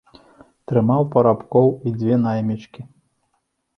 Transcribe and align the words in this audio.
Трымаў 0.69 1.01
парабкоў 1.17 1.67
і 1.87 1.95
дзве 1.99 2.15
наймічкі. 2.25 2.81